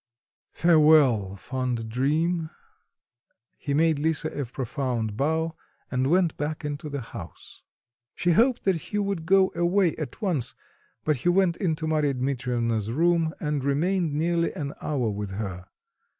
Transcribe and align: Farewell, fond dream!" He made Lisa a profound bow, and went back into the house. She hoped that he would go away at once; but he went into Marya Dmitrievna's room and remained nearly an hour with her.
Farewell, 0.53 1.35
fond 1.35 1.87
dream!" 1.87 2.49
He 3.59 3.75
made 3.75 3.99
Lisa 3.99 4.29
a 4.29 4.45
profound 4.47 5.15
bow, 5.15 5.55
and 5.91 6.09
went 6.09 6.35
back 6.37 6.65
into 6.65 6.89
the 6.89 7.01
house. 7.01 7.61
She 8.15 8.31
hoped 8.31 8.63
that 8.63 8.73
he 8.81 8.97
would 8.97 9.27
go 9.27 9.51
away 9.53 9.93
at 9.97 10.19
once; 10.19 10.55
but 11.05 11.17
he 11.17 11.29
went 11.29 11.55
into 11.57 11.85
Marya 11.85 12.15
Dmitrievna's 12.15 12.91
room 12.91 13.35
and 13.39 13.63
remained 13.63 14.15
nearly 14.15 14.51
an 14.53 14.73
hour 14.81 15.11
with 15.11 15.29
her. 15.33 15.67